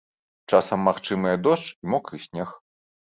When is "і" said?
1.75-1.91